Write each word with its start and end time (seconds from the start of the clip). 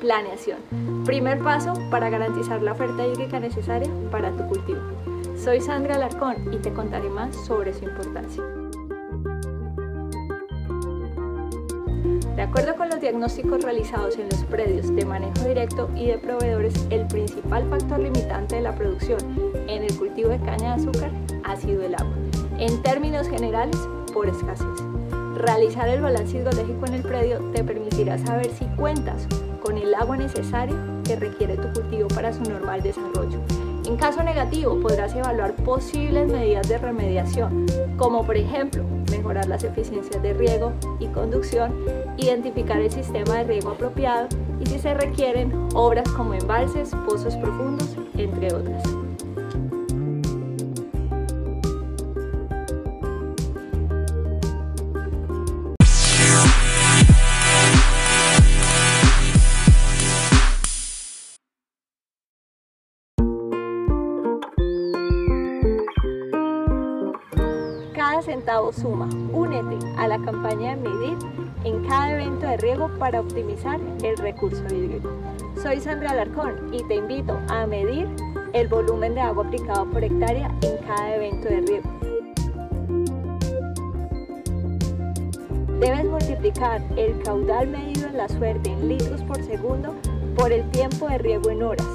Planeación. 0.00 0.58
Primer 1.04 1.40
paso 1.40 1.72
para 1.90 2.08
garantizar 2.08 2.62
la 2.62 2.72
oferta 2.72 3.04
hídrica 3.04 3.40
necesaria 3.40 3.90
para 4.12 4.30
tu 4.30 4.46
cultivo. 4.46 4.78
Soy 5.36 5.60
Sandra 5.60 5.96
Alarcón 5.96 6.52
y 6.52 6.58
te 6.58 6.72
contaré 6.72 7.08
más 7.08 7.34
sobre 7.46 7.74
su 7.74 7.84
importancia. 7.84 8.44
De 12.36 12.42
acuerdo 12.42 12.76
con 12.76 12.88
los 12.88 13.00
diagnósticos 13.00 13.64
realizados 13.64 14.16
en 14.18 14.28
los 14.28 14.44
predios 14.44 14.94
de 14.94 15.04
manejo 15.04 15.48
directo 15.48 15.90
y 15.96 16.06
de 16.06 16.18
proveedores, 16.18 16.74
el 16.90 17.04
principal 17.08 17.68
factor 17.68 17.98
limitante 17.98 18.56
de 18.56 18.62
la 18.62 18.76
producción 18.76 19.18
en 19.66 19.82
el 19.82 19.98
cultivo 19.98 20.28
de 20.28 20.38
caña 20.38 20.76
de 20.76 20.82
azúcar 20.82 21.10
ha 21.42 21.56
sido 21.56 21.82
el 21.82 21.96
agua. 21.96 22.14
En 22.58 22.80
términos 22.82 23.28
generales, 23.28 23.76
por 24.14 24.28
escasez. 24.28 24.66
Realizar 25.34 25.88
el 25.88 26.00
balance 26.00 26.36
hidrológico 26.36 26.86
en 26.86 26.94
el 26.94 27.02
predio 27.02 27.38
te 27.52 27.64
permitirá 27.64 28.18
saber 28.18 28.50
si 28.52 28.64
cuentas 28.76 29.26
el 29.88 29.94
agua 29.94 30.16
necesaria 30.16 30.76
que 31.04 31.16
requiere 31.16 31.56
tu 31.56 31.72
cultivo 31.72 32.08
para 32.08 32.32
su 32.32 32.42
normal 32.42 32.82
desarrollo. 32.82 33.40
En 33.86 33.96
caso 33.96 34.22
negativo, 34.22 34.78
podrás 34.80 35.14
evaluar 35.14 35.54
posibles 35.54 36.30
medidas 36.30 36.68
de 36.68 36.76
remediación, 36.76 37.64
como 37.96 38.24
por 38.24 38.36
ejemplo 38.36 38.84
mejorar 39.10 39.48
las 39.48 39.64
eficiencias 39.64 40.22
de 40.22 40.34
riego 40.34 40.72
y 41.00 41.06
conducción, 41.06 41.72
identificar 42.18 42.80
el 42.80 42.90
sistema 42.90 43.36
de 43.38 43.44
riego 43.44 43.70
apropiado 43.70 44.28
y 44.60 44.66
si 44.66 44.78
se 44.78 44.92
requieren 44.92 45.52
obras 45.74 46.08
como 46.10 46.34
embalses, 46.34 46.90
pozos 47.06 47.34
profundos, 47.36 47.96
entre 48.14 48.52
otras. 48.52 49.07
Centavo 68.28 68.72
suma. 68.74 69.08
Únete 69.32 69.78
a 69.96 70.06
la 70.06 70.18
campaña 70.18 70.76
de 70.76 70.88
medir 70.88 71.16
en 71.64 71.82
cada 71.88 72.12
evento 72.12 72.46
de 72.46 72.58
riego 72.58 72.90
para 72.98 73.20
optimizar 73.20 73.80
el 74.02 74.18
recurso 74.18 74.62
hídrico. 74.66 75.08
Soy 75.62 75.80
Sandra 75.80 76.10
Alarcón 76.10 76.68
y 76.70 76.82
te 76.84 76.96
invito 76.96 77.38
a 77.48 77.66
medir 77.66 78.06
el 78.52 78.68
volumen 78.68 79.14
de 79.14 79.22
agua 79.22 79.46
aplicado 79.46 79.86
por 79.86 80.04
hectárea 80.04 80.54
en 80.60 80.76
cada 80.86 81.16
evento 81.16 81.48
de 81.48 81.60
riego. 81.62 81.90
Debes 85.80 86.04
multiplicar 86.04 86.82
el 86.96 87.22
caudal 87.22 87.68
medido 87.68 88.08
en 88.08 88.16
la 88.18 88.28
suerte 88.28 88.70
en 88.70 88.88
litros 88.88 89.22
por 89.22 89.42
segundo 89.42 89.94
por 90.36 90.52
el 90.52 90.68
tiempo 90.70 91.08
de 91.08 91.16
riego 91.16 91.50
en 91.50 91.62
horas 91.62 91.88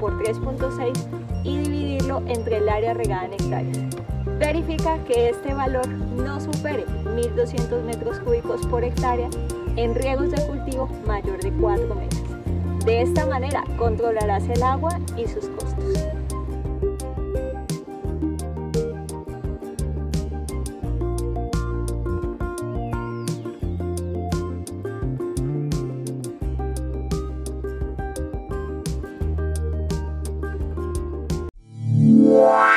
por 0.00 0.20
3.6 0.20 1.44
y 1.44 1.58
dividirlo 1.58 2.22
entre 2.26 2.56
el 2.56 2.68
área 2.68 2.92
regada 2.92 3.26
en 3.26 3.32
hectáreas. 3.34 4.09
Verifica 4.40 4.98
que 5.04 5.28
este 5.28 5.52
valor 5.52 5.86
no 5.86 6.40
supere 6.40 6.86
1.200 7.04 7.84
metros 7.84 8.18
cúbicos 8.20 8.66
por 8.68 8.82
hectárea 8.82 9.28
en 9.76 9.94
riegos 9.94 10.30
de 10.30 10.44
cultivo 10.46 10.88
mayor 11.06 11.38
de 11.40 11.52
4 11.52 11.94
meses. 11.94 12.22
De 12.86 13.02
esta 13.02 13.26
manera 13.26 13.62
controlarás 13.76 14.48
el 14.48 14.62
agua 14.62 14.98
y 15.14 15.26
sus 15.28 15.46
costos. 15.50 15.84
Yeah. 32.30 32.69